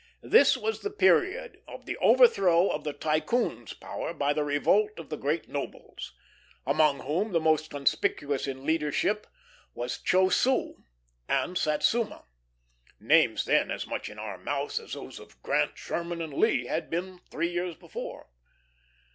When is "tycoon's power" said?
2.93-4.15